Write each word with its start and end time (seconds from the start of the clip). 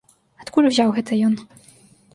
Адкуль 0.43 0.69
узяў 0.71 0.89
гэта 0.97 1.11
ён? 1.31 1.39